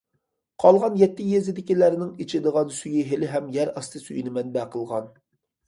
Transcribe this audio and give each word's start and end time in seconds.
قالغان 0.61 0.95
يەتتە 1.01 1.27
يېزىدىكىلەرنىڭ 1.33 2.09
ئىچىدىغان 2.25 2.73
سۈيى 2.79 3.05
ھېلىھەم 3.13 3.55
يەر 3.61 3.73
ئاستى 3.77 4.05
سۈيىنى 4.09 4.37
مەنبە 4.41 4.69
قىلغان. 4.77 5.15